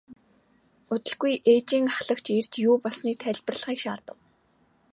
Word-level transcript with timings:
Удалгүй 0.93 1.33
ээлжийн 1.51 1.85
ахлагч 1.91 2.25
ирж 2.39 2.53
юу 2.67 2.75
болсныг 2.83 3.17
тайлбарлахыг 3.23 3.79
шаардав. 3.83 4.17